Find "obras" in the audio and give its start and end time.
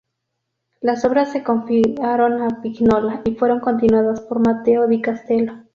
1.05-1.31